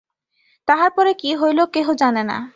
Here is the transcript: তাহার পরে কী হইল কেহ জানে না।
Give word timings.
তাহার 0.67 0.91
পরে 0.95 1.11
কী 1.13 1.31
হইল 1.35 1.59
কেহ 1.65 1.87
জানে 1.93 2.23
না। 2.23 2.37